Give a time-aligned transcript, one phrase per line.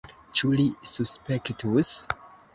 [0.39, 1.93] Ĉu li suspektus?